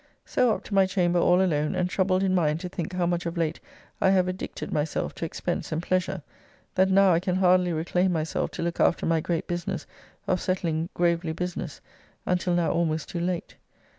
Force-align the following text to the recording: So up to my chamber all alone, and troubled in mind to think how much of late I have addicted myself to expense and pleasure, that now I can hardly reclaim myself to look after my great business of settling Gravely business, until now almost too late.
So 0.25 0.51
up 0.55 0.63
to 0.63 0.73
my 0.73 0.87
chamber 0.87 1.19
all 1.19 1.43
alone, 1.43 1.75
and 1.75 1.87
troubled 1.87 2.23
in 2.23 2.33
mind 2.33 2.59
to 2.61 2.69
think 2.69 2.91
how 2.93 3.05
much 3.05 3.27
of 3.27 3.37
late 3.37 3.59
I 4.01 4.09
have 4.09 4.27
addicted 4.27 4.71
myself 4.73 5.13
to 5.13 5.25
expense 5.25 5.71
and 5.71 5.79
pleasure, 5.79 6.23
that 6.73 6.89
now 6.89 7.13
I 7.13 7.19
can 7.19 7.35
hardly 7.35 7.71
reclaim 7.71 8.11
myself 8.11 8.49
to 8.53 8.63
look 8.63 8.79
after 8.79 9.05
my 9.05 9.21
great 9.21 9.45
business 9.45 9.85
of 10.25 10.41
settling 10.41 10.89
Gravely 10.95 11.33
business, 11.33 11.81
until 12.25 12.55
now 12.55 12.71
almost 12.71 13.09
too 13.09 13.19
late. 13.19 13.57